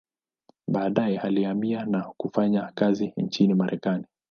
[0.67, 4.05] Baadaye alihamia na kufanya kazi nchini Marekani.